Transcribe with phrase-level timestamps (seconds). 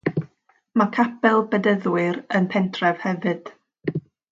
[0.81, 3.55] Mae Capel Bedyddwyr yn y pentref hefyd.